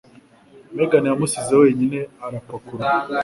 Megan 0.75 1.07
yamusize 1.09 1.53
wenyine, 1.61 1.99
arapakurura. 2.25 2.87